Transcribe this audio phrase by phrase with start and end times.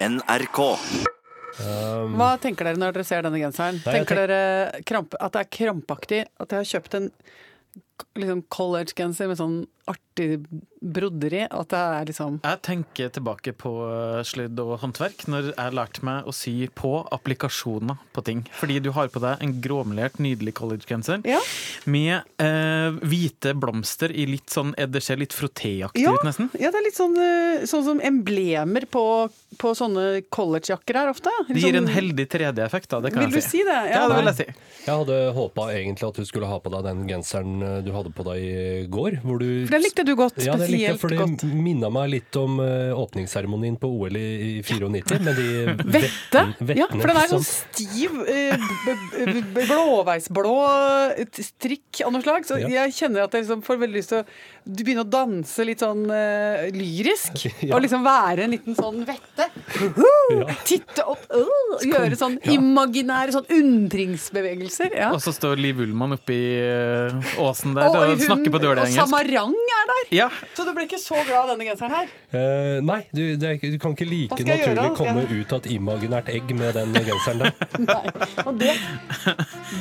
[0.00, 0.60] NRK.
[2.16, 3.78] Hva tenker dere når dere ser denne genseren?
[3.80, 6.20] Nei, tenker tenker dere kramp, at det er krampaktig?
[6.42, 7.10] At jeg har kjøpt en
[8.20, 9.56] liksom college-genser med sånn
[10.16, 10.46] artig
[10.86, 11.44] broderi?
[11.50, 16.04] At det er liksom Jeg tenker tilbake på eh, sludd og håndverk når jeg lærte
[16.06, 18.44] meg å sy på applikasjoner på ting.
[18.60, 21.40] Fordi du har på deg en gråmelert, nydelig collegegenser Ja.
[21.86, 26.50] med eh, hvite blomster i litt sånn eh, Det ser litt frotéaktig Ja, ut, nesten.
[26.58, 29.04] ja, det er litt sånn, eh, sånn som emblemer på,
[29.58, 31.32] på sånne collegejakker her ofte.
[31.48, 33.00] Det gir en Sånn- heldig 3D-effekt, da.
[33.00, 33.58] Det kan Vil jeg si.
[33.58, 33.76] si det?
[33.92, 34.46] Ja, det vil jeg si.
[34.86, 38.24] Jeg hadde håpa egentlig at du skulle ha på deg den genseren du hadde på
[38.26, 39.18] deg i går.
[39.24, 40.38] Hvor du For den likte du godt.
[40.44, 44.26] ja, det likte jeg, for det minna meg litt om eh, åpningsseremonien på OL i,
[44.46, 45.48] i 94, med de
[45.96, 46.42] Vette?
[46.60, 50.56] Vettene, Ja, for den er sånn stiv, eh, blåveisblå
[51.36, 52.46] strikk av noe slag.
[52.48, 52.68] Så Ja.
[52.86, 54.26] jeg kjenner at jeg liksom får veldig lyst til å
[54.66, 57.44] du begynne å danse litt sånn uh, lyrisk.
[57.66, 57.74] Ja.
[57.76, 59.46] Og liksom være en liten sånn vette.
[59.80, 60.54] Ja.
[60.68, 64.92] Titte opp, uh, gjøre sånn imaginære sånn undringsbevegelser.
[64.94, 65.08] Ja.
[65.16, 68.98] Og så står Liv Ullmann oppi uh, åsen der Og og, snakker på dårlig Og.
[69.00, 70.16] Samarang er der!
[70.16, 72.06] Ja, Så du blir ikke så glad av denne genseren her?
[72.32, 75.40] Uh, nei, du, det du kan ikke like naturlig gjøre, komme jeg...
[75.40, 77.52] ut av et imaginært egg med den genseren der.
[77.90, 78.06] Nei.
[78.44, 78.74] Og det,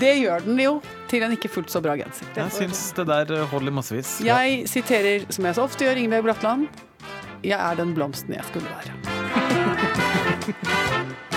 [0.01, 0.73] det gjør den jo
[1.11, 2.25] til en ikke fullt så bra genser.
[2.35, 4.17] Det jeg syns det der holder massevis.
[4.25, 6.67] Jeg siterer, som jeg så ofte gjør, Ingebjørg Bratland.
[7.45, 8.91] Jeg er den blomsten jeg skulle være.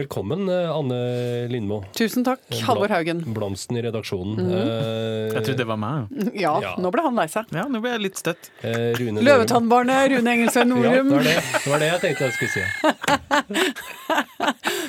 [0.00, 0.98] Velkommen, eh, Anne
[1.50, 1.82] Lindmo.
[1.92, 3.18] Tusen takk, Halvor Haugen.
[3.34, 4.38] Blomsten i redaksjonen.
[4.38, 4.52] Mhm.
[4.54, 6.06] Eh, Jeg trodde det var meg.
[6.40, 6.74] Ja, Ja.
[6.80, 7.44] nå ble han lei seg.
[7.52, 8.48] Ja, nå ble jeg litt støtt.
[8.64, 11.10] eh, Rune Løvetannbarnet Rune Engelsøy Ja, det Norum.
[11.10, 12.64] var det, det var det jeg tenkte jeg skulle si.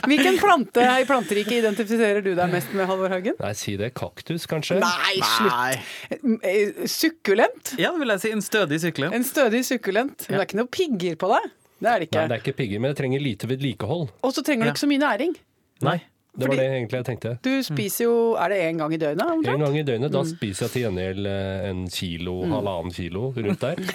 [0.12, 3.36] Hvilken plante i planteriket identifiserer du deg mest med, Halvor Haugen?
[3.42, 3.92] Nei, si det.
[3.98, 4.80] Kaktus, kanskje?
[4.80, 6.42] Nei, slutt!
[6.42, 7.76] Eh, Sukkulent?
[7.82, 8.32] Ja, det vil jeg si.
[8.32, 9.14] En stødig sukkulent.
[9.20, 10.30] En stødig sukkulent.
[10.30, 11.52] Men det er ikke noe pigger på deg.
[11.82, 14.10] Det er det Nei, det er ikke pigger, men det trenger lite vedlikehold.
[14.22, 15.34] Og så trenger du ikke så mye næring.
[15.82, 15.98] Nei.
[16.32, 17.32] Det Fordi- var det egentlig jeg tenkte.
[17.44, 19.48] Du spiser jo Er det én gang i døgnet?
[19.52, 20.08] En gang i døgnet.
[20.08, 20.14] Mm.
[20.14, 23.82] Da spiser jeg til gjengjeld eh, en kilo, halvannen kilo rundt der.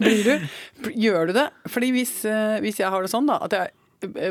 [0.00, 1.46] Blir du, gjør du det?
[1.70, 3.72] Fordi hvis, eh, hvis jeg har det sånn, da, at jeg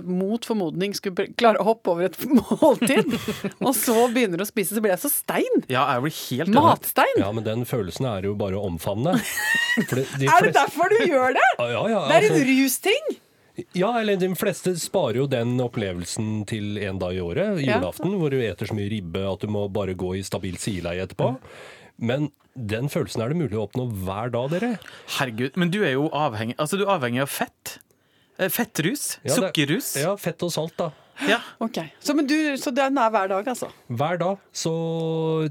[0.06, 3.13] mot formodning skulle klare å hoppe over et måltid,
[3.62, 5.63] og så begynner å spise, så blir jeg så stein.
[5.72, 6.53] Ja, jeg blir helt.
[6.56, 7.16] Matstein.
[7.22, 9.16] Ja, men den følelsen er jo bare å omfavne.
[9.88, 11.47] For det- de Er det derfor du gjør det?
[11.59, 13.09] Ja, ja, ja, Det er en altså- rusting!
[13.75, 17.75] Ja, eller de fleste sparer jo den opplevelsen til en dag i året, Ja.
[17.75, 21.03] julaften, hvor du eter så mye ribbe at du må bare gå i stabilt sileie
[21.03, 21.34] etterpå.
[22.00, 24.69] Men den følelsen er det mulig å oppnå hver dag, dere.
[25.18, 27.75] Herregud, men du er jo avhengig Altså, du er avhengig av fett.
[28.39, 29.17] Eh, Fettrus.
[29.23, 29.91] Ja, det- Sukkerrus.
[30.00, 30.89] Ja, fett og salt, da.
[31.27, 31.41] Ja.
[31.59, 33.67] Ok, Så, men du, så den er hver dag, altså?
[33.91, 34.72] Hver dag så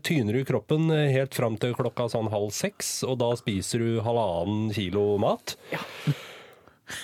[0.02, 4.70] tyner du kroppen helt fram til klokka sånn halv seks, og da spiser du halvannen
[4.72, 5.56] kilo mat.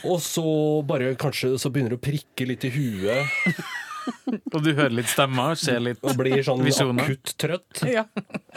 [0.09, 0.47] Og så
[0.89, 3.61] bare kanskje så begynner du å prikke litt i huet
[4.54, 7.04] Og du hører litt stemmer, ser litt og blir sånn visioner.
[7.04, 7.82] akutt trøtt.
[7.91, 8.04] Ja.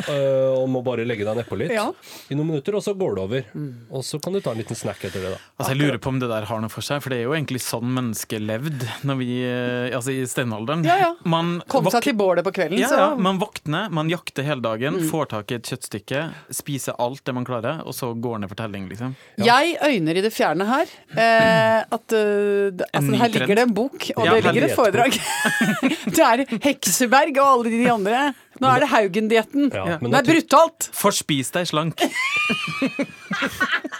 [0.08, 1.88] øh, og må bare legge deg nedpå litt Ja.
[2.30, 3.44] i noen minutter, og så går det over.
[3.92, 5.40] Og så kan du ta en liten snack etter det, da.
[5.60, 7.36] Altså, jeg lurer på om det der har noe for seg, for det er jo
[7.38, 10.86] egentlig sånn mennesket levde når vi, eh, altså i steinalderen.
[10.88, 11.12] Ja, ja.
[11.26, 14.62] Man Kom seg til bålet på kvelden, ja, så ja, Man våkner, man jakter hele
[14.64, 18.52] dagen, får tak i et kjøttstykke, spiser alt det man klarer, og så går ned
[18.52, 19.16] for telling, liksom.
[19.42, 20.88] Jeg øyner i det fjerne her
[21.18, 25.18] eh, at uh, altså, her ligger det en bok, og Ja, det ligger et foredrag.
[26.18, 28.22] det er Hekseberg og alle de andre.
[28.62, 29.70] Nå er det Haugen-dietten.
[29.74, 30.90] Ja, men det er brutalt!
[30.98, 32.02] Forspis deg slank.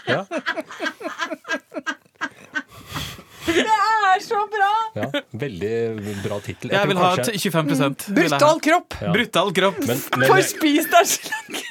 [0.08, 0.22] Ja,
[3.48, 4.70] Det er så bra!
[4.96, 5.08] ja,
[5.40, 5.72] veldig
[6.24, 6.72] bra tittel.
[6.74, 8.30] Jeg vil ha kanskje- 25 vil jeg.
[8.32, 8.96] Brutal kropp!
[9.00, 9.12] Ja.
[9.14, 9.78] Brutal kropp.
[9.86, 10.42] Men, men, For
[10.92, 11.62] deg slank!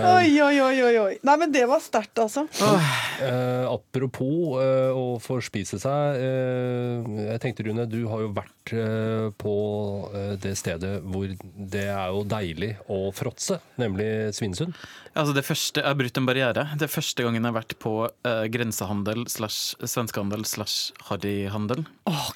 [0.00, 1.14] Oi, oi, oi, oi, oi.
[1.26, 2.46] Nei, men det var sterkt, altså.
[3.20, 6.20] Eh, apropos eh, å forspise seg.
[6.20, 9.54] eh, jeg tenkte, Rune, du har jo vært eh, på
[10.14, 14.74] eh, det stedet hvor det er jo deilig å fråtse, nemlig Svinesund.
[15.10, 16.62] Altså det første, Jeg har brutt en barriere.
[16.78, 21.82] Det er første gangen jeg har vært på eh, grensehandel slash svenskehandel slash harryhandel.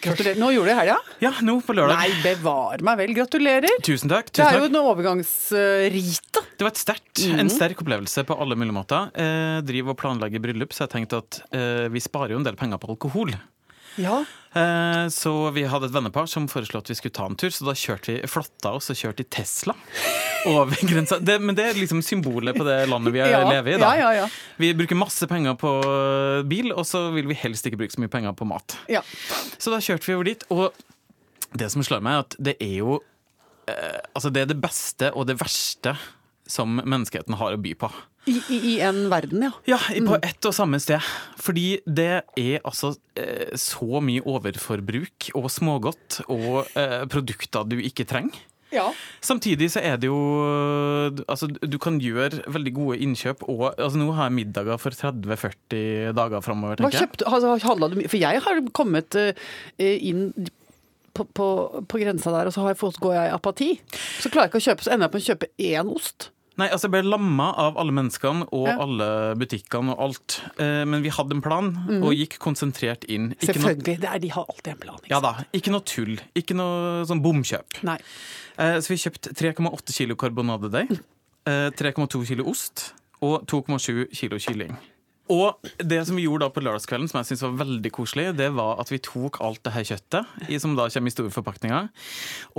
[0.02, 0.38] Gratulerer.
[0.42, 0.96] Nå gjorde du det i helga?
[1.22, 2.02] Ja, nå på lørdag.
[2.02, 3.14] Nei, bevar meg vel.
[3.16, 3.78] Gratulerer.
[3.86, 4.32] Tusen takk.
[4.32, 4.74] Tusen Det er er jo takk.
[4.74, 6.42] en overgangsrite.
[6.58, 9.10] Det var et sterkt, en sterk opplevelse på alle mulige måter.
[9.14, 12.56] Eh, driver og planlegger bryllup, så jeg tenkte at eh, vi sparer jo en del
[12.60, 13.34] penger på alkohol.
[13.96, 14.24] Ja.
[14.58, 17.66] Eh, så vi hadde et vennepar som foreslo at vi skulle ta en tur, så
[17.68, 19.74] da kjørte vi, flotta oss og kjørte i Tesla
[20.50, 21.20] over grensa.
[21.22, 23.78] Det, men det er liksom symbolet på det landet vi Ja, lever i.
[23.78, 23.92] da.
[23.94, 24.26] ja, ja, ja.
[24.58, 28.02] Vi bruker masse penger på eh, bil, og så vil vi helst ikke bruke så
[28.02, 28.76] mye penger på mat.
[28.90, 29.02] ja.
[29.58, 30.74] Så da kjørte vi over dit, og
[31.54, 32.96] det som slår meg, er at det er jo
[33.70, 35.94] eh, Altså, det er det beste og det verste
[36.46, 37.90] som menneskeheten har å by på.
[38.24, 39.52] I, i, I en verden, ja.
[39.68, 41.04] Ja, på ett og samme sted.
[41.40, 48.08] Fordi det er altså eh, så mye overforbruk og smågodt og eh, produkter du ikke
[48.08, 48.40] trenger.
[48.72, 48.86] ja.
[49.24, 50.16] Samtidig så er det jo
[51.28, 56.10] Altså, du kan gjøre veldig gode innkjøp og altså, Nå har jeg middager for 30-40
[56.16, 57.06] dager framover, tenker jeg.
[57.06, 58.02] kjøpte, altså, du?
[58.08, 59.32] For jeg har kommet uh,
[59.78, 60.30] inn
[61.14, 61.48] på, på,
[61.86, 63.68] på grensa der, og så har jeg fått, går jeg i apati.
[64.18, 66.30] Så klarer jeg ikke å kjøpe, så ender jeg på å kjøpe én ost.
[66.56, 68.76] Nei, altså Jeg ble lamma av alle menneskene og Ja.
[68.84, 69.08] alle
[69.40, 70.36] butikkene og alt.
[70.58, 71.72] Eh, men vi hadde en plan
[72.02, 73.32] og gikk konsentrert inn.
[73.40, 73.84] Ikke Selvfølgelig.
[74.00, 74.98] Det er, de har alltid en plan.
[75.02, 76.14] Ikke ja da, ikke noe tull.
[76.38, 77.82] Ikke noe sånn bomkjøp.
[77.82, 77.98] Nei.
[78.58, 81.00] Eh, Så vi kjøpte 3,8 kilo karbonadedeig,
[81.46, 84.76] eh, 3,2 kilo ost og 2,7 kilo kylling.
[85.32, 88.50] Og det som vi gjorde da på lørdagskvelden, som jeg synes var veldig koselig, det
[88.56, 91.88] var at vi tok alt det her kjøttet, som da kommer i store forpakninger,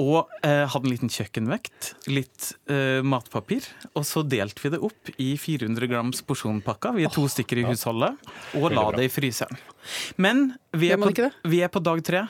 [0.02, 5.14] og eh, hadde en liten kjøkkenvekt, litt eh, matpapir, og så delte vi det opp
[5.22, 6.98] i 400 grams porsjonpakker.
[6.98, 8.18] Vi er to stykker i husholdet,
[8.58, 9.62] og la det i fryseren.
[10.18, 12.26] Men vi er, på, vi er på dag tre.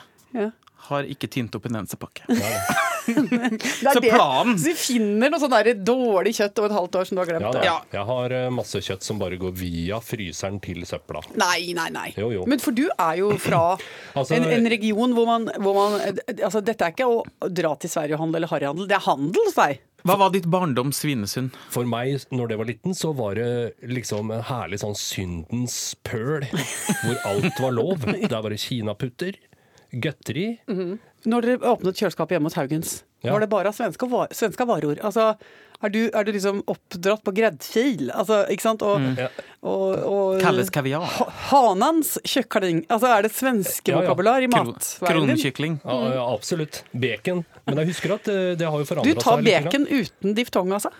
[0.90, 2.28] Har ikke tint opp en eneste pakke.
[2.28, 4.10] Er Så det.
[4.10, 7.22] planen- Så vi finner noe sånn der dårlig kjøtt over et halvt år som du
[7.22, 7.54] har glemt.
[7.60, 7.64] Ja.
[7.64, 7.76] Ja.
[7.92, 11.22] Jeg har eh, masse kjøtt som bare går via fryseren til søpla.
[11.38, 12.08] Nei, nei, nei.
[12.18, 12.44] Jo, jo.
[12.46, 13.76] Men for du er jo fra
[14.16, 16.00] Altså- en, en region hvor man, hvor man
[16.36, 19.46] Altså, dette er ikke å dra til Sverige og handle eller harryhandel, det er handel
[19.50, 19.80] hos deg.
[20.06, 21.50] Hva var ditt barndoms Svinesund?
[21.74, 26.44] For meg, når det var liten, så var det liksom en herlig sånn syndens pøl,
[26.46, 28.04] hvor alt var lov.
[28.30, 29.34] Der var det kinaputter,
[29.92, 30.58] godteri.
[31.26, 33.32] Når dere åpnet kjøleskapet hjemme hos Haugens, Ja.
[33.32, 35.00] var det bare svenske, var svenske vareord?
[35.02, 35.36] Altså,
[35.82, 38.10] er du, er du liksom oppdratt på gräddfil?
[38.14, 38.82] Altså, ikke sant?
[38.86, 39.16] Og, mm.
[39.66, 41.02] og, og Kalles kaviar.
[41.02, 42.84] Ha- Hanans kyckling.
[42.88, 44.06] Altså, er det svenske Ja, ja.
[44.06, 45.36] vokabular i Kro matverdenen din?
[45.36, 45.80] Kronekykling.
[45.84, 46.84] Ja, ja, absolutt.
[46.94, 47.44] Bacon.
[47.66, 49.54] Men jeg husker at eh, det har jo Du forandra tar seg litt.
[49.54, 50.92] tar bacon uten diftong, altså?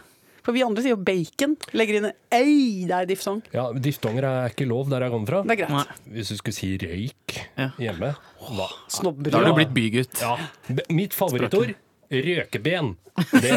[0.46, 1.56] For vi andre sier jo bacon.
[1.74, 3.40] Legger inn en ei, det er diftong.
[3.52, 5.40] Ja, Diftonger er ikke lov der jeg kommer fra.
[5.42, 5.74] Det er greit.
[5.74, 6.12] Nei.
[6.14, 7.70] Hvis du skulle si røyk Ja.
[7.82, 8.12] hjemme
[8.46, 8.68] hva?
[8.88, 9.30] Snobber.
[9.34, 10.22] Da har du blitt bygutt.
[10.22, 10.36] Ja.
[10.94, 11.74] Mitt favorittord
[12.12, 12.94] røkeben.
[13.16, 13.56] Det,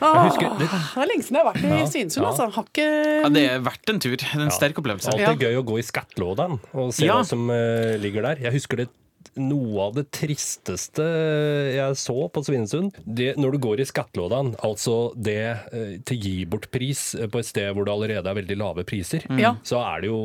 [0.00, 2.28] Ah, husker- det- det er lenge siden jeg har vært i Ja, Svinesund, ja.
[2.30, 2.50] altså.
[2.54, 2.86] Har ikke
[3.22, 4.16] Ja, det er verdt en tur.
[4.34, 4.48] En ja.
[4.50, 5.08] sterk opplevelse.
[5.12, 7.14] alltid gøy å gå i skattlådan og se Ja.
[7.18, 8.36] hva som uh, ligger der.
[8.42, 8.88] Jeg husker det
[9.38, 11.04] noe av det tristeste
[11.74, 16.36] jeg så på Svinesund, det når du går i skattelådene, altså det eh, til gi
[16.50, 19.60] bort-pris på et sted hvor det allerede er veldig lave priser, mm.
[19.66, 20.22] så er det jo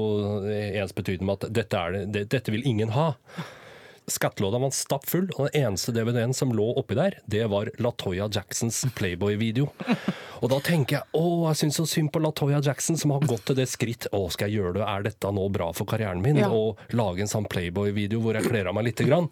[0.84, 3.12] ensbetydende med at dette, det, det, dette vil ingen ha.
[4.08, 8.84] Skattelåda var stappfull, og den eneste DVD-en som lå oppi der, det var Latoya Jacksons
[8.98, 9.70] Playboy-video.
[10.44, 13.46] Og da tenker jeg å, jeg syns så synd på Latoya Jackson som har gått
[13.48, 14.10] til det skritt.
[14.12, 14.84] Å, skal jeg gjøre det?
[14.92, 16.42] Er dette nå bra for karrieren min?
[16.42, 16.50] Ja.
[17.00, 19.30] Lage en sånn Playboy-video hvor jeg kler av meg lite grann?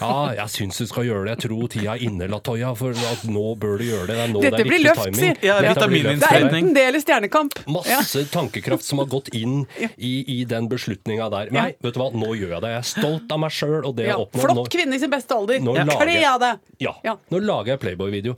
[0.00, 1.36] Ja, jeg syns du skal gjøre det.
[1.36, 4.16] Jeg tror tida er inne, Latoya, for at nå bør du gjøre det.
[4.18, 5.20] Det er nå Dette det er blir riktig løft, timing.
[5.22, 5.38] sier.
[5.46, 5.60] Ja.
[5.62, 7.60] Det er enten det eller Stjernekamp.
[7.62, 7.76] Ja.
[7.78, 9.60] Masse tankekraft som har gått inn
[9.94, 11.54] i, i den beslutninga der.
[11.54, 12.74] Nei, vet du hva, nå gjør jeg det.
[12.74, 14.22] Jeg er stolt av meg sjøl og det jeg Ja.
[14.24, 14.44] oppnådd.
[14.48, 15.60] Flott kvinne i sin beste alder.
[15.60, 16.64] Kle av deg!
[16.82, 16.94] Ja.
[17.04, 17.16] Ja.
[17.30, 18.36] Nå lager jeg Playboy-video.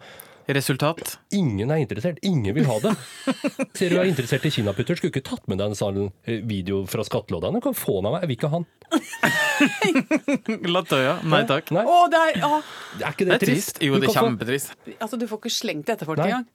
[0.50, 1.18] Resultat?
[1.36, 2.18] Ingen er interessert.
[2.26, 2.90] Ingen vil ha det.
[3.78, 6.80] Ser du er interessert i kinaputter, skulle ikke tatt med deg en sånn eh, video
[6.90, 7.54] fra skattelådan.
[7.54, 8.24] Du kan få den av meg.
[8.24, 8.66] Jeg vil ikke ha den.
[10.74, 11.12] Latøya?
[11.30, 11.70] Nei takk.
[11.76, 13.78] Nei, Å, det er, ah, er ikke Det det, er trist.
[13.84, 14.74] Jo, det er kjempetrist.
[14.98, 16.48] altså, du får ikke slengt det etter folk engang.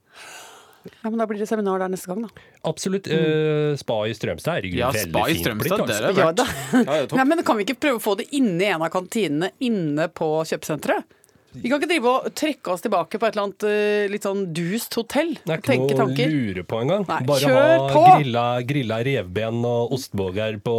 [0.92, 2.46] Ja, men da blir det seminar der neste gang, da.
[2.70, 3.10] Absolutt.
[3.10, 6.22] Uh, spa i Strømstad er Ja, veldig spa i fint Strømstad, blitt, det altså.
[6.22, 6.48] Ja, da.
[6.86, 7.04] Ja.
[7.20, 10.10] Nei, men kan vi ikke prøve å få det inne i en av kantinene inne
[10.13, 11.22] på kjøpesenteret?
[11.56, 14.44] Vi kan ikke drive og trekke oss tilbake på et eller annet eh, litt sånn
[14.56, 15.34] dust hotell.
[15.39, 17.06] Det er ikke Tenke noe å lure på engang.
[17.08, 18.04] Bare kjør ha på!
[18.10, 20.77] grilla, grilla revben og osteboger på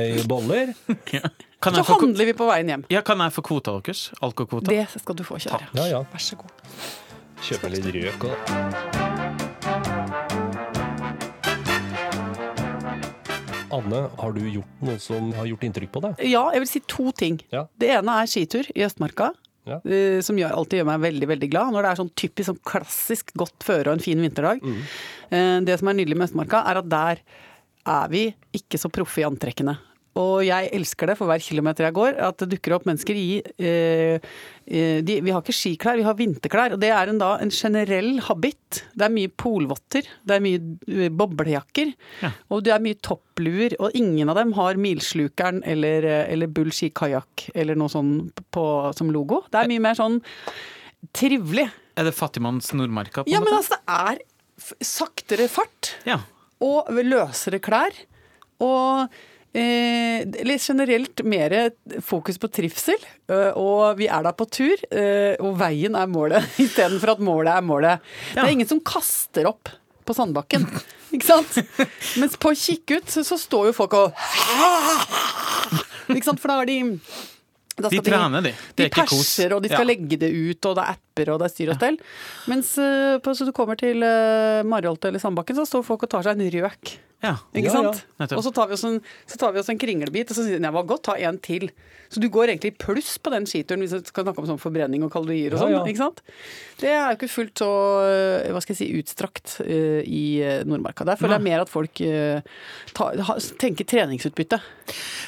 [0.00, 0.72] i boller.
[1.16, 1.32] ja.
[1.62, 2.88] Så få, handler vi på veien hjem.
[2.90, 4.08] ja, kan jeg få kvota deres?
[4.24, 4.72] Alkokvota?
[4.72, 5.70] Det skal du få kjøre.
[5.78, 6.04] Ja, ja.
[6.10, 6.68] Vær så god.
[7.42, 9.11] Kjøpe litt røk og
[13.72, 16.20] Anne, har du gjort noe som har gjort inntrykk på deg?
[16.28, 17.40] Ja, jeg vil si to ting.
[17.52, 17.66] Ja.
[17.80, 19.30] Det ene er skitur i Østmarka.
[19.64, 19.78] Ja.
[19.86, 21.72] eh, Som gjør, alltid gjør meg veldig veldig glad.
[21.72, 24.60] Når det er sånn typisk sånn klassisk godt føre og en fin vinterdag.
[24.62, 24.82] Mm.
[25.30, 27.22] Eh, Det som er nydelig med Østmarka, er at der
[27.86, 28.24] er vi
[28.54, 29.76] ikke så proffe i antrekkene.
[30.20, 33.28] Og jeg elsker det for hver kilometer jeg går, at det dukker opp mennesker i
[33.40, 34.18] eh,
[34.68, 36.74] eh, de, Vi har ikke skiklær, vi har vinterklær.
[36.76, 38.82] Og det er en, da en generell habit.
[38.92, 40.60] Det er mye polvotter, det er mye
[41.16, 41.94] boblejakker.
[41.96, 43.78] boblejakker, og det er mye toppluer.
[43.80, 48.12] Og ingen av dem har Milslukeren eller, eh, eller Bull ski kajakk eller noe sånn
[48.52, 48.66] på,
[48.98, 49.40] som logo.
[49.48, 50.20] Det er mye mer sånn
[51.16, 51.70] trivelig.
[51.96, 53.24] Er det Fattigmanns Nordmarka?
[53.24, 54.22] på Ja, men altså, det er
[54.84, 56.20] saktere fart Ja.
[56.62, 57.96] og løsere klær.
[58.62, 59.08] Og
[59.54, 60.24] Eh,
[60.58, 62.96] generelt mer fokus på trivsel,
[63.28, 67.52] eh, og vi er da på tur, eh, og veien er målet istedenfor at målet
[67.52, 68.06] er målet.
[68.32, 69.68] Det er ingen som kaster opp
[70.08, 70.64] på sandbakken,
[71.14, 71.60] ikke sant?
[72.16, 74.16] Mens på kikkut så, står jo folk og
[76.12, 76.80] Ikke sant, for da har de
[77.72, 78.50] da De trener, de.
[78.72, 79.92] Det De er perser, og de skal Ja.
[79.92, 81.96] legge det ut, og det er apper, og det er styr og stell.
[82.52, 82.74] Mens
[83.24, 86.36] på, så du kommer til uh, Marholt eller Sandbakken, så står folk og tar seg
[86.36, 86.92] en røk.
[87.22, 87.36] Ja.
[87.54, 88.04] Ikke Ja, sant?
[88.18, 88.26] Ja.
[88.36, 89.00] Og så tar, vi oss en,
[89.30, 91.38] så tar vi oss en kringlebit, og så sier de jeg var godt, ta en
[91.38, 91.68] til.
[92.12, 94.58] Så du går egentlig i pluss på den skituren hvis vi skal snakke om sånn
[94.60, 95.70] forbrenning og kalorier og sånn.
[95.72, 95.80] ja.
[95.88, 96.20] ikke sant?
[96.82, 97.68] Det er jo ikke fullt så
[98.04, 101.06] eh, hva skal jeg si, utstrakt uh, i eh, Nordmarka.
[101.08, 102.42] Der føler jeg mer at folk uh,
[102.92, 104.58] ta, ha- tenker treningsutbytte.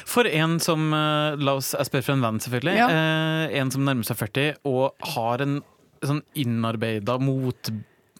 [0.05, 2.75] For en som uh, La oss jeg spør for en venn, selvfølgelig.
[2.77, 2.89] Ja.
[2.91, 5.61] Eh, en som nærmer seg 40 og har en
[6.05, 7.15] sånn innarbeida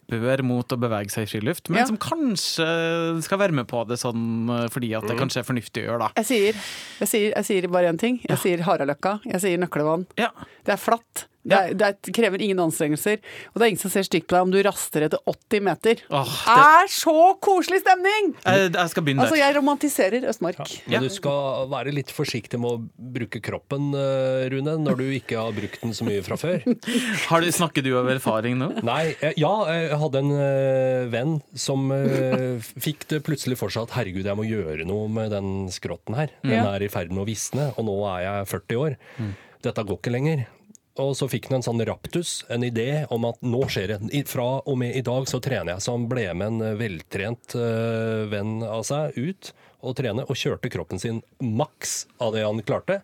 [0.06, 1.86] motbør mot å bevege seg i friluft, men Ja.
[1.86, 5.82] som kanskje skal være med på det sånn eh, fordi at det kanskje er fornuftig
[5.84, 6.08] å gjøre, da.
[6.16, 6.54] Jeg sier,
[7.00, 8.20] jeg sier, jeg sier bare én ting.
[8.28, 9.20] Jeg sier Haraløkka.
[9.24, 10.06] Jeg sier Nøklevann.
[10.16, 10.30] Ja.
[10.64, 11.26] Det er flatt.
[11.46, 13.20] Det, er, det er, krever ingen anstrengelser.
[13.52, 16.02] Og det er ingen som ser stygt på deg om du raster etter 80 meter.
[16.10, 18.32] Åh, Det er så koselig stemning!
[18.44, 20.60] jeg, jeg skal begynne Altså, jeg romantiserer Østmark.
[20.86, 20.96] Ja.
[20.98, 25.38] Men du skal være litt forsiktig med å bruke kroppen, eh, Rune, når du ikke
[25.38, 26.64] har brukt den så mye fra før.
[27.30, 28.68] Har du, snakker du av erfaring nå?
[28.86, 31.86] Nei, eh, ja, jeg hadde en eh, venn som
[32.82, 36.32] fikk det plutselig for seg at herregud, jeg må gjøre noe med den skrotten her.
[36.42, 36.74] Den Ja.
[36.74, 38.96] er i ferd med å visne, og nå er jeg 40 år.
[39.66, 40.46] Dette går ikke lenger.
[41.02, 44.22] Og så fikk han en sånn raptus, en idé om at nå skjer det.
[44.30, 45.84] Fra og med i dag så trener jeg.
[45.84, 49.52] Så han ble med en eh, veltrent eh, venn av seg ut
[49.86, 53.00] og trene, og kjørte kroppen sin maks av det han klarte.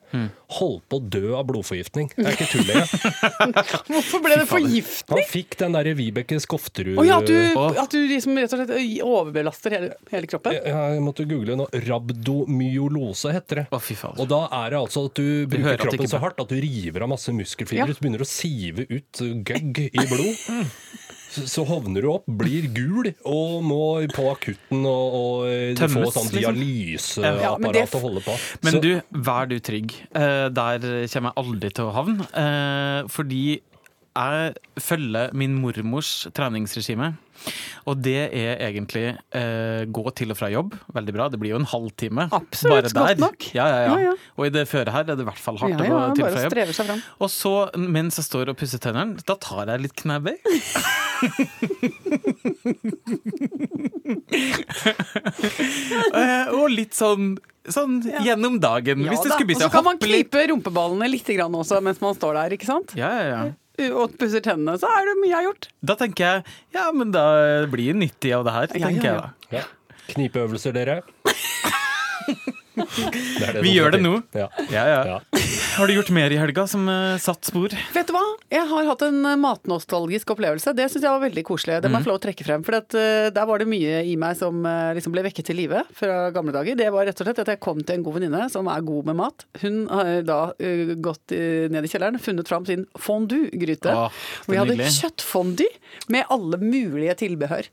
[0.59, 2.11] Holdt på å dø av blodforgiftning.
[2.17, 3.57] Det er ikke tull engang.
[3.93, 5.23] Hvorfor ble det forgiftning?
[5.23, 7.37] Han fikk den derre Vibeke Skofterud oh, ja, at du,
[7.83, 10.57] at du liksom rett og slett overbelaster hele, hele kroppen?
[10.57, 11.69] Jeg, jeg måtte google nå.
[11.87, 13.67] Rabdomyolose heter det.
[13.73, 14.13] Oh.
[14.17, 17.07] Og da er det altså at du bruker du kroppen så hardt at du river
[17.07, 17.85] av masse muskelfibre.
[17.85, 17.89] Ja.
[17.89, 20.39] Du begynner å sive ut gøgg i blod.
[20.43, 20.63] Så,
[21.33, 26.13] så hovner du opp, blir gul og må på akutten og, og eh, Tømmes, få
[26.15, 26.61] sånn liksom.
[26.61, 28.37] dialyseapparat Ja, å holde på.
[28.67, 28.91] Men så, du,
[29.29, 29.97] vær du trygg.
[30.13, 32.29] Eh, der kommer jeg aldri til å havne.
[32.43, 33.45] Eh, fordi
[34.13, 37.15] jeg følger min mormors treningsregime.
[37.91, 39.05] Og det er egentlig
[39.35, 40.77] eh, gå til og fra jobb.
[40.95, 41.27] Veldig bra.
[41.33, 42.29] Det blir jo en halvtime.
[42.37, 43.49] Absolutt, bare godt nok.
[43.57, 43.87] Ja, ja, ja.
[43.89, 44.15] Ja, ja.
[44.39, 46.27] Og i det føret her er det i hvert fall hardt Ja, å gå til
[46.29, 46.75] og fra jobb.
[46.77, 47.03] seg fram.
[47.25, 50.37] Og så, mens jeg står og pusser tennene, da tar jeg litt knebøy.
[56.13, 57.35] Eh, og litt sånn,
[57.69, 61.55] sånn gjennom dagen, hvis det skulle bli Og så kan man klype rumpeballene litt grann
[61.57, 62.95] også mens man står der, ikke sant?
[62.99, 63.43] Ja, ja, ja.
[63.93, 65.69] Og pusser tennene, så er det mye jeg har gjort.
[65.81, 67.25] Da tenker jeg ja, men da
[67.73, 68.75] blir det nyttig av det her.
[68.77, 69.61] Ja, ja, ja, jeg da.
[69.63, 69.65] ja.
[70.13, 71.01] Knipeøvelser, dere.
[72.75, 74.15] Det det Vi gjør det nå.
[74.37, 74.49] Ja.
[74.73, 75.01] Ja, ja.
[75.13, 75.43] Ja.
[75.73, 77.73] Har du gjort mer i helga som uh, satt spor?
[77.95, 78.23] Vet du hva?
[78.53, 80.75] Jeg har hatt en eh, matnostalgisk opplevelse.
[80.77, 81.79] Det syns jeg var veldig koselig.
[81.81, 82.65] Det må jeg få lov å trekke frem.
[82.67, 85.59] For at, uh, der var det mye i meg som uh, liksom ble vekket til
[85.63, 86.77] live fra gamle dager.
[86.79, 89.09] Det var rett og slett at jeg kom til en god venninne som er god
[89.11, 89.47] med mat.
[89.63, 90.41] Hun har da
[91.03, 93.95] gått ned i kjelleren, funnet fram sin fondue-gryte.
[94.51, 95.71] Vi hadde kjøttfondue
[96.13, 97.69] med alle mulige tilbehør.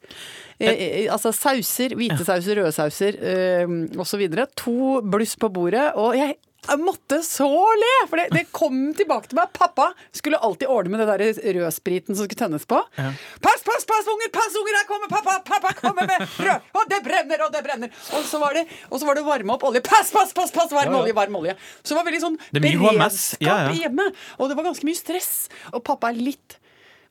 [0.59, 0.75] Eh,
[1.05, 3.65] eh, altså sauser, hvite sauser, røde sauser eh,
[3.99, 4.27] osv.
[4.59, 5.85] To bluss på bordet.
[5.95, 6.35] Og jeg,
[6.67, 7.47] jeg måtte så
[7.79, 7.91] le!
[8.11, 9.53] For det, det kom tilbake til meg.
[9.55, 11.07] Pappa skulle alltid ordne med det
[11.39, 12.81] der rødspriten som skulle tønnes på.
[12.99, 14.33] Pass, pass, pass, unger!
[14.35, 14.77] Pass, unger!
[14.81, 15.37] Her kommer pappa!
[15.47, 16.69] Pappa kommer med rød!
[16.75, 17.95] Og det brenner, og det brenner!
[18.19, 19.85] Og så var det, og så var det varme opp olje.
[19.87, 20.51] Pass, pass, pass!
[20.51, 21.03] pass Varm Ja, ja.
[21.05, 21.55] olje, varm olje.
[21.79, 23.75] Så det var veldig sånn er beredskap Ja, ja.
[23.85, 24.11] hjemme.
[24.37, 25.33] Og det var ganske mye stress.
[25.71, 26.58] Og pappa er litt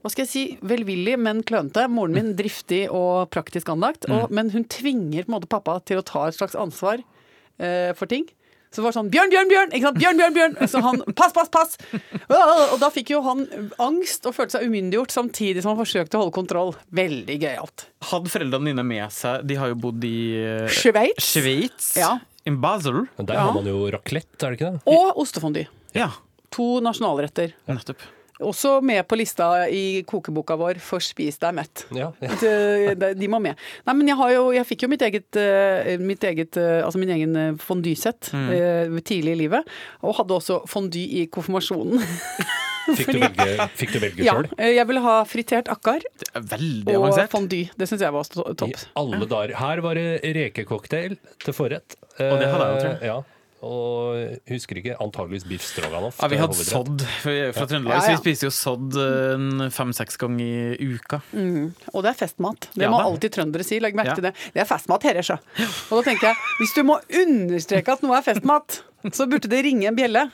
[0.02, 1.88] hva skal jeg si, velvillig, men klønete.
[1.90, 4.06] Moren min driftig og praktisk anlagt.
[4.08, 7.00] Og, men hun tvinger på en måte pappa til å ta et slags ansvar
[7.58, 8.28] eh, for ting.
[8.70, 9.70] Så det var sånn Bjørn, Bjørn, Bjørn!
[9.72, 9.96] Ikke sant?
[9.98, 10.56] Bjørn, Bjørn, Bjørn!
[10.68, 11.78] Så han Pass, pass, pass!
[12.28, 13.46] Og da fikk jo han
[13.80, 16.74] angst og følte seg umyndiggjort samtidig som han forsøkte å holde kontroll.
[16.94, 17.86] Veldig gøyalt.
[18.10, 21.30] Hadde foreldrene dine med seg De har jo bodd i uh, Sveits.
[21.38, 21.88] Sveits.
[21.96, 22.18] Ja.
[22.48, 23.06] In Basel.
[23.16, 23.48] Men der Ja.
[23.48, 24.84] har man jo raclette, er det ikke det?
[24.92, 25.64] Og ostefondy.
[25.96, 26.10] Ja,
[26.54, 27.56] To nasjonalretter.
[27.72, 28.04] nettopp.
[28.44, 31.84] Også med på lista i kokeboka vår for spis deg mett'.
[31.94, 32.36] Ja, ja.
[32.94, 33.58] De, de- må med.
[33.86, 36.98] Nei, men jeg, har jo, jeg fikk jo mitt eget, eh, mitt eget eh, altså
[37.02, 39.68] min egen fondysett eh, tidlig i livet.
[40.02, 42.00] Og hadde også fondy i konfirmasjonen.
[42.88, 44.46] Fikk du velge, fikk du velge ja, sjøl?
[44.56, 46.00] eh, jeg ville ha fritert akkar
[46.32, 47.66] Veldig og fondy.
[47.76, 48.48] Det syns jeg var topp.
[48.48, 48.78] I topp.
[48.96, 49.52] alle dager.
[49.60, 50.06] Her var det
[50.38, 51.98] rekecocktail til forrett.
[52.16, 53.10] Og det hadde jeg jo, tror jeg.
[53.10, 53.18] Ja.
[53.66, 56.20] Og husker ikke, antageligvis biff stroganoff.
[56.22, 57.02] Ja, vi Det hadde sodd.
[57.24, 61.18] Fra Trøndelag, Ja, så vi spiste jo sodd eh, fem-seks ganger i uka.
[61.92, 62.68] Og det er festmat.
[62.74, 63.08] Det Ja må da.
[63.10, 63.80] alltid trøndere si.
[63.82, 64.14] Legg merke Ja.
[64.14, 64.34] til det.
[64.54, 65.38] Det er festmat herre, sjø.
[65.90, 68.82] Og da tenker jeg, hvis du må understreke at noe er festmat,
[69.16, 70.24] så burde det ringe en bjelle.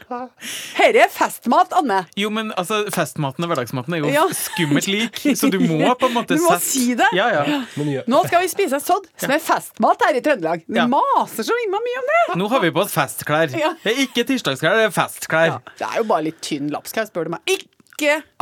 [0.78, 2.02] Herre er festmat, Anne!
[2.18, 4.22] Jo, men altså, festmaten og hverdagsmaten er jo Ja.
[4.36, 7.08] skummelt lik, så du må på en måte Du må sette- si det.
[7.16, 7.60] Ja, ja.
[8.08, 10.64] Nå skal vi spise sodd, som er festmat her i Trøndelag.
[10.66, 10.86] Vi Ja.
[10.88, 12.38] maser så innmari mye om det.
[12.40, 13.52] Nå har vi på oss festklær.
[13.52, 15.46] Det er ikke tirsdagsklær, det er festklær.
[15.46, 17.40] Ja, det er jo bare litt tynn lapskaus, spør du meg.
[17.46, 17.70] Ikke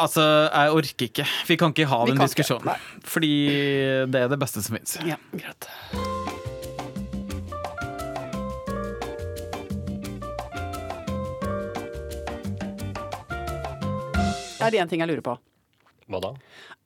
[0.00, 1.26] Altså, jeg orker ikke.
[1.46, 2.72] Vi kan ikke ha Vi den diskusjonen.
[3.04, 3.32] Fordi
[4.08, 4.96] det er det beste som fins.
[5.04, 5.68] Ja, greit.
[14.70, 15.34] Det er én ting jeg lurer på.
[16.12, 16.30] Hva da?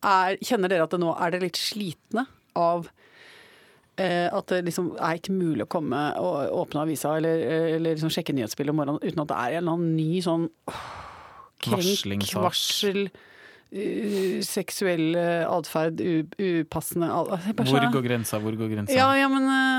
[0.06, 2.88] Er, kjenner dere at det nå er det litt slitne av
[3.98, 7.40] eh, at det liksom er ikke mulig å komme og åpne avisa eller,
[7.76, 10.44] eller liksom sjekke nyhetsbildet om morgenen uten at det er en eller annen ny sånn
[10.68, 10.84] åh,
[11.64, 12.42] krenk, Varslingssak.
[12.44, 13.00] varsel,
[13.72, 15.16] uh, seksuell
[15.48, 16.00] atferd,
[16.38, 18.94] upassende al- altså, Hvor går grensa, hvor går grensa?
[18.94, 19.75] ja, ja, men øh,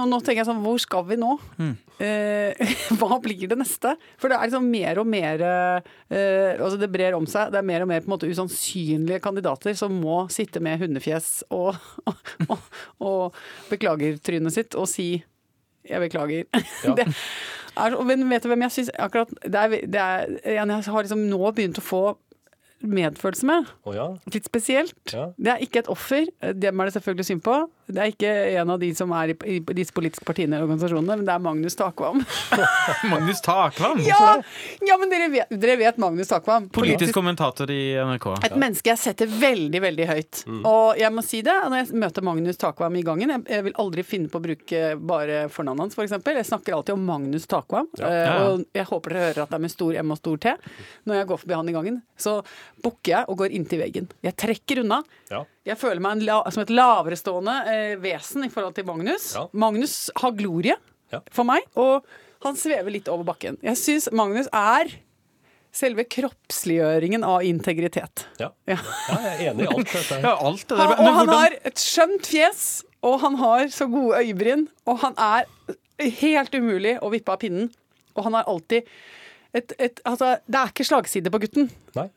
[0.00, 1.34] Og nå tenker jeg sånn, hvor skal vi nå?
[1.60, 1.72] Mm.
[2.00, 2.70] Eh,
[3.00, 3.94] hva blir det neste?
[4.20, 7.52] For det er liksom mer og mer eh, Altså, det brer om seg.
[7.52, 11.42] Det er mer og mer på en måte usannsynlige kandidater som må sitte med hundefjes
[11.54, 12.70] og, og, og,
[13.04, 15.12] og beklager trynet sitt og si
[15.88, 16.46] jeg beklager.
[16.80, 16.94] Ja.
[16.96, 17.06] Det
[17.86, 21.22] er, men vet du hvem jeg syns akkurat det er, det er jeg har liksom
[21.30, 22.00] nå begynt å få
[22.80, 23.68] medfølelse med?
[23.84, 24.06] Oh, ja?
[24.32, 24.96] Litt spesielt.
[25.12, 25.30] Ja.
[25.36, 27.56] Det er ikke et offer, dem er det selvfølgelig synd på.
[27.94, 31.16] Det er ikke en av de som er i, i disse politiske partiene eller organisasjonene,
[31.20, 32.22] men det er Magnus Takvam.
[33.12, 34.00] Magnus Takvam!
[34.06, 34.36] Ja,
[34.86, 36.68] ja men dere vet, dere vet Magnus Takvam.
[36.74, 38.26] Politisk kommentator i NRK.
[38.48, 40.42] Et menneske jeg setter veldig, veldig høyt.
[40.68, 43.76] Og jeg må si det, når jeg møter Magnus Takvam i gangen Jeg, jeg vil
[43.80, 46.16] aldri finne på å bruke bare fornavnet hans, f.eks.
[46.20, 47.88] For jeg snakker alltid om Magnus Takvam.
[47.98, 48.06] Ja.
[48.06, 48.48] Eh, Ja, ja.
[48.50, 50.52] Og jeg håper dere hører at det er med stor M og stor T.
[51.08, 52.34] Når jeg går forbi han i gangen, så
[52.84, 54.10] bukker jeg og går inntil veggen.
[54.26, 55.00] Jeg trekker unna.
[55.32, 55.40] Ja.
[55.68, 59.34] Jeg føler meg en la, som et laverestående eh, vesen i forhold til Magnus.
[59.36, 59.46] Ja.
[59.52, 60.76] Magnus har glorie
[61.12, 61.18] Ja.
[61.34, 62.06] for meg, og
[62.46, 63.58] han svever litt over bakken.
[63.66, 64.92] Jeg syns Magnus er
[65.74, 68.24] selve kroppsliggjøringen av integritet.
[68.40, 68.48] Ja.
[68.70, 68.78] Ja.
[69.10, 70.20] ja, jeg er enig i alt dette.
[70.22, 71.02] Ja, alt det Han, der.
[71.04, 72.62] og han har et skjønt fjes,
[73.06, 75.46] og han har så gode øyebryn, og han er
[76.22, 77.68] helt umulig å vippe av pinnen.
[78.16, 78.88] Og han har alltid
[79.54, 81.68] et, et Altså, det er ikke slagside på gutten.
[81.98, 82.08] Nei.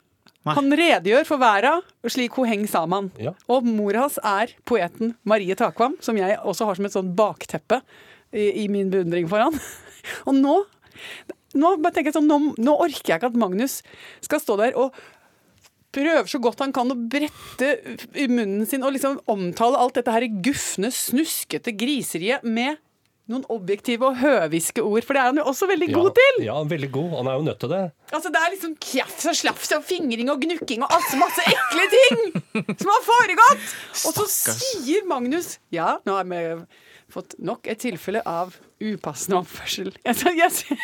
[0.44, 0.56] Nei.
[0.58, 1.78] Han redegjør for verda
[2.12, 3.10] slik hun henger sammen.
[3.22, 3.32] Ja.
[3.52, 7.80] Og mora hans er poeten Marie Takvam, som jeg også har som et sånn bakteppe
[8.36, 9.56] i, i min beundring for han.
[10.28, 10.58] Og nå,
[11.56, 13.80] nå, bare tenker jeg sånn, nå, nå orker jeg ikke at Magnus
[14.26, 14.98] skal stå der og
[15.94, 17.70] prøver så godt han kan å brette
[18.18, 22.82] i munnen sin og liksom omtale alt dette her gufne, snuskete griseriet med
[23.32, 26.40] noen objektive og høviske ord, for det er han jo også veldig god til.
[26.44, 27.10] Ja, veldig god.
[27.20, 27.84] Han er jo nødt til det.
[28.12, 31.86] Altså Det er liksom kjafs og slafs og fingring og gnukking og masse, masse ekle
[31.94, 32.24] ting
[32.82, 33.70] som har foregått!
[34.10, 36.44] Og så sier Magnus Ja, nå har vi
[37.14, 39.94] fått nok et tilfelle av upassende oppførsel.
[40.04, 40.80] Jeg, jeg,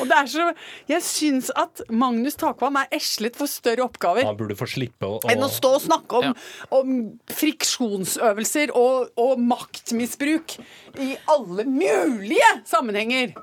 [0.00, 0.46] og det er så
[0.90, 5.20] Jeg syns at Magnus Takvam er eslet for større oppgaver Han burde få slippe å,
[5.30, 6.36] enn å stå og snakke om,
[6.74, 6.94] om
[7.32, 10.56] friksjonsøvelser og, og maktmisbruk
[11.02, 13.34] i alle mulige sammenhenger.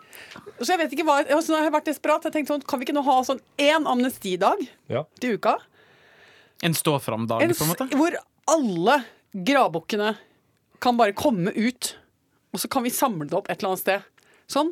[0.59, 2.27] Så jeg vet ikke hva, altså, Nå har jeg vært desperat.
[2.27, 5.03] Jeg tenkte sånn, Kan vi ikke nå ha sånn én amnestidag ja.
[5.21, 5.57] til uka?
[6.63, 7.89] En stå-fram-dag, på en måte?
[7.99, 8.15] hvor
[8.53, 9.01] alle
[9.33, 10.13] gravbukkene
[10.83, 11.93] kan bare komme ut,
[12.53, 14.07] og så kan vi samle det opp et eller annet sted.
[14.51, 14.71] Sånn.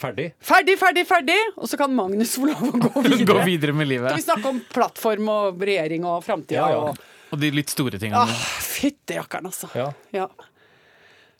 [0.00, 0.30] Ferdig.
[0.40, 1.38] Ferdig, ferdig, ferdig!
[1.60, 3.26] Og så kan Magnus få lov å gå videre.
[3.34, 4.24] Gå videre med Skal vi livet.
[4.24, 6.92] snakke om plattform og regjering og framtida Ja, ja.
[6.94, 8.22] og Og de litt store tingene.
[8.24, 9.68] Ah, Fytti jakkeren, altså.
[9.76, 9.90] Ja.
[10.16, 10.26] Ja.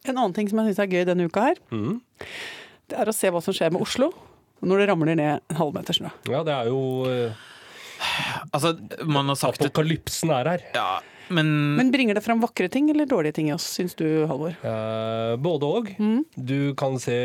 [0.05, 1.97] En annen ting som jeg syns er gøy denne uka her, mm.
[2.93, 4.13] det er å se hva som skjer med Oslo
[4.61, 6.11] når det ramler ned en halvmeter snø.
[6.29, 7.47] ja, det er jo eh,
[8.53, 8.75] Altså,
[9.09, 10.63] man har sagt Apokalypsen er her.
[10.77, 10.87] ja,
[11.31, 14.55] men, Men bringer det fram vakre ting eller dårlige ting i oss, syns du, Halvor?
[14.67, 15.91] Eh, både og.
[15.99, 16.25] Mm.
[16.35, 17.17] Du kan se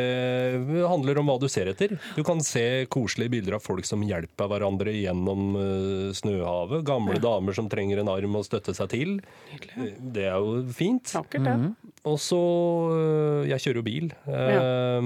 [0.56, 1.98] Det handler om hva du ser etter.
[2.15, 6.86] Du kan se koselige bilder av folk som hjelper hverandre gjennom uh, snøhavet.
[6.88, 9.18] Gamle damer som trenger en arm å støtte seg til.
[10.00, 11.15] Det er jo fint.
[11.15, 11.91] Vakkert, det.
[12.06, 12.38] Og så
[12.94, 14.12] øh, Jeg kjører jo bil.
[14.30, 15.00] Ja.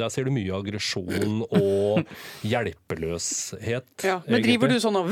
[0.00, 2.10] Der ser du mye aggresjon og
[2.50, 3.90] hjelpeløshet.
[4.06, 4.18] Ja.
[4.26, 5.10] Men driver du sånn og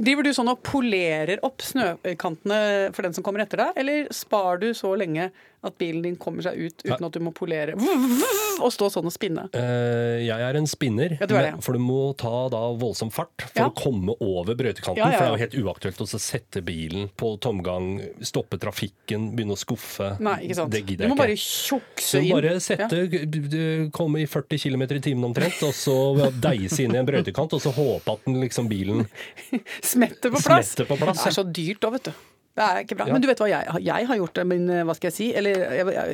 [0.00, 4.60] Driver du sånn og polerer opp snøkantene for den som kommer etter deg, eller spar
[4.62, 5.30] du så lenge
[5.62, 7.74] At bilen din kommer seg ut uten at du må polere
[8.64, 9.42] og stå sånn og spinne.
[9.52, 11.52] Uh, jeg er en spinner, Ja, du er det.
[11.52, 13.66] men- for du må ta da voldsom fart for Ja.
[13.68, 14.96] å komme over brøytekanten.
[14.96, 19.34] Ja, ja, For det er jo helt uaktuelt å sette bilen på tomgang, stoppe trafikken,
[19.36, 20.14] begynne å skuffe.
[20.20, 20.70] Nei, ikke sant.
[20.72, 21.52] Det Du må jeg bare ikke.
[21.68, 22.32] tjukse Du inn.
[22.40, 27.06] bare sette, komme i 40 km i timen omtrent, og så deise inn i en
[27.06, 29.06] brøytekant, og så håpe at den liksom bilen
[29.82, 30.72] Smetter på plass.
[30.74, 32.12] Smetter på plass, Det er så dyrt da, vet du.
[32.60, 33.06] Det er ikke bra.
[33.08, 33.14] Ja.
[33.16, 35.30] Men du vet hva jeg, jeg har gjort, eh, hva skal jeg si?
[35.40, 35.64] Eller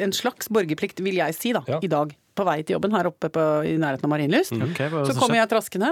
[0.06, 1.80] en slags borgerplikt, vil jeg si, da, Ja.
[1.82, 2.14] i dag.
[2.36, 4.52] På vei til jobben her oppe på, i nærheten av Marienlyst.
[4.52, 4.66] Mm.
[4.70, 5.88] Okay, Så kom jeg traskende,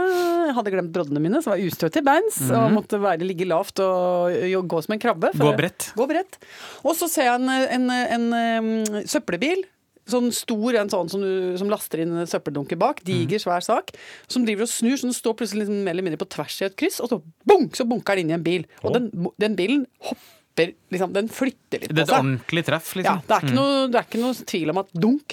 [0.52, 2.36] hadde glemt broddene mine, så var jeg ustø til beins.
[2.52, 5.32] Og måtte være, ligge lavt og og gå som en krabbe.
[5.32, 5.92] Gå bredt.
[5.96, 6.36] Gå bredt.
[6.84, 9.64] Og så ser jeg en, en, en, en søppelbil.
[10.04, 13.00] Sånn stor en sånn som, du, som laster inn søppeldunker bak.
[13.08, 13.94] Diger, svær sak.
[14.28, 16.66] Som driver og snur, så den står plutselig liksom mer eller mindre på tvers i
[16.68, 18.66] et kryss, og så bunk, så bunker den inn i en bil.
[18.84, 19.08] Og den,
[19.40, 20.20] den bilen hopper
[20.56, 23.22] liksom, Den flytter litt Det er et ordentlig treff, Ja, liksom.
[23.28, 25.28] det er, ikke noe, det er ikke noe tvil om at dunk,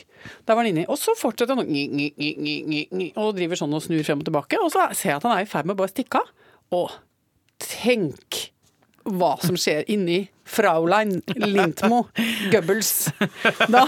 [0.46, 0.86] der var han inni.
[0.90, 1.66] Og så fortsetter han
[3.22, 4.56] og driver sånn og snur frem og tilbake.
[4.62, 6.28] Og så ser jeg at han er i ferd med å bare stikke av.
[6.78, 6.88] Og
[7.62, 8.30] tenk
[9.06, 12.04] hva som skjer inni Fraulein Lintmo
[12.54, 13.10] Goebbels.
[13.72, 13.86] Da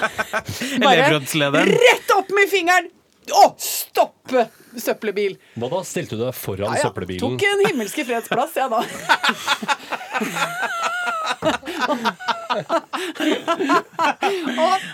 [0.81, 2.89] bare rett opp med fingeren!
[3.31, 5.37] Å, stoppe søppelbil!
[5.55, 5.79] Hva da?
[5.87, 6.89] Stilte du deg foran Ja, ja.
[6.89, 7.21] søppelbilen?
[7.23, 8.81] Tok en himmelske fredsplass, jeg da.
[14.65, 14.85] Og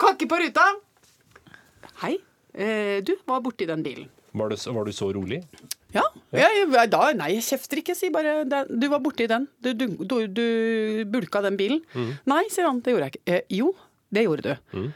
[0.00, 0.66] kakke på ruta.
[2.02, 2.14] Hei,
[2.54, 4.08] eh, du var borti den bilen.
[4.38, 5.42] Var, du, var du så rolig?
[5.94, 6.04] Ja.
[6.36, 7.96] Jeg, da, nei, jeg kjefter ikke.
[7.96, 9.46] Si bare den, du var borti den.
[9.64, 10.44] Du, du, du, du
[11.10, 11.80] bulka den bilen.
[12.28, 12.82] Nei, sier han.
[12.84, 13.24] Det gjorde jeg ikke.
[13.32, 13.72] Eh, jo,
[14.14, 14.76] det gjorde du.
[14.78, 14.90] Mm.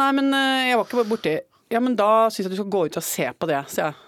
[0.00, 1.36] nei, men eh, jeg var ikke borti
[1.72, 4.00] Ja, men da syns jeg du skal gå ut og se på det, sier jeg.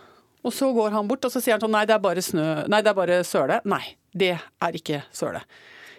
[0.46, 2.44] Og så går han bort, og så sier han sånn Nei, det er bare snø
[2.70, 3.60] Nei, det er bare søle.
[3.68, 3.82] Nei,
[4.14, 5.42] det er ikke søle.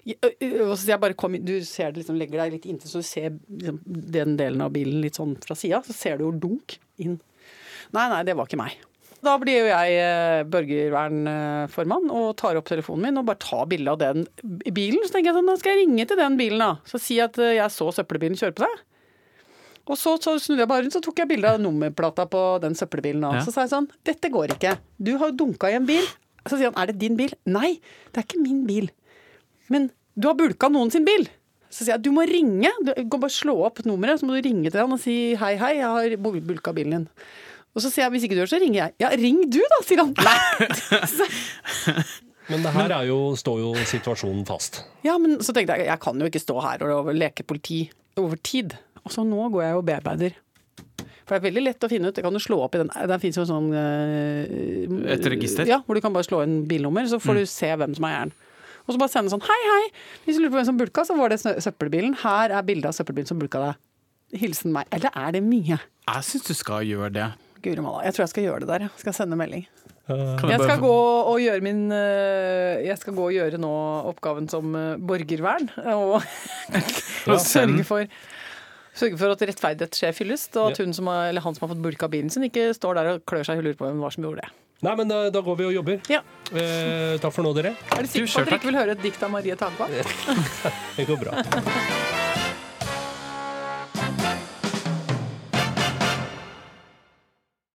[0.07, 3.81] Jeg bare kom Du ser det liksom, legger deg litt inntil, så du ser liksom,
[3.85, 5.81] den delen av bilen litt sånn fra sida.
[5.83, 7.17] Så ser du jo dunk inn.
[7.95, 8.77] Nei, nei, det var ikke meg.
[9.25, 13.95] Da blir jo jeg eh, børgervernformann og tar opp telefonen min og bare tar bilde
[13.95, 15.01] av den bilen.
[15.03, 16.69] Så tenker jeg sånn, da skal jeg ringe til den bilen, da.
[16.87, 18.83] Så si at eh, jeg så søppelbilen kjøre på deg.
[19.87, 22.75] Og så, så snudde jeg bare rundt, så tok jeg bilde av nummerplata på den
[22.77, 23.23] søppelbilen.
[23.23, 23.39] da.
[23.39, 23.43] Ja.
[23.45, 24.75] Så sa jeg sånn, dette går ikke.
[24.99, 26.03] Du har dunka i en bil.
[26.47, 27.33] Så sier han, er det din bil?
[27.49, 27.77] Nei,
[28.11, 28.91] det er ikke min bil.
[29.73, 31.27] Men du har bulka noen sin bil.
[31.67, 32.71] Så sier jeg, du må ringe.
[32.85, 35.53] Du kan bare slå opp nummeret, så må du ringe til han og si hei,
[35.59, 37.09] hei, jeg har bulka bilen din.
[37.77, 38.95] Og så sier jeg, hvis ikke du gjør så ringer jeg.
[39.03, 40.15] Ja, ring du da, sier han.
[40.17, 40.37] Nei.
[42.51, 44.79] Men det her er jo, står jo situasjonen fast.
[45.03, 47.81] Ja, men så tenkte jeg, jeg kan jo ikke stå her og leke politi
[48.15, 48.77] over tid.
[49.03, 50.37] Og så nå går jeg og bearbeider.
[51.27, 52.15] For det er veldig lett å finne ut.
[52.15, 52.91] Det kan du slå opp i den.
[53.11, 55.67] Der fins jo en sånn uh, Et register?
[55.67, 58.15] Ja, hvor du kan bare slå inn bilnummer, så får du se hvem som er
[58.15, 58.35] eieren.
[58.87, 59.83] Og så bare sende sånn hei, hei,
[60.25, 62.15] hvis du lurer på hvem som bulka, så var det søppelbilen.
[62.23, 63.83] Her er bildet av søppelbilen som bulka deg.
[64.39, 64.87] Hilsen meg.
[64.95, 65.79] Eller er det mye?
[66.07, 67.27] Jeg syns du skal gjøre det.
[67.63, 68.05] Guri malla.
[68.07, 68.87] Jeg tror jeg skal gjøre det der.
[68.87, 69.67] Jeg skal sende melding.
[70.07, 70.95] Jeg skal gå
[71.27, 73.71] og gjøre min eh, Jeg skal gå og gjøre nå
[74.13, 75.67] oppgaven som eh, borgervern.
[75.97, 76.21] Og,
[77.27, 78.07] og sørge for
[78.97, 81.75] Sørge for at rettferdighet skjer fyllest, og at hun som har, eller han som har
[81.75, 84.15] fått bulka bilen sin, ikke står der og klør seg i lurer på hvem var
[84.15, 84.49] som gjorde det.
[84.85, 86.01] Nei, men da, da går vi og jobber.
[86.11, 86.19] Ja.
[86.53, 87.73] Eh, takk for nå, dere.
[87.97, 89.89] Er du sikker på at dere ikke vil høre et dikt av Marie Tagba?
[90.97, 91.41] Det går bra.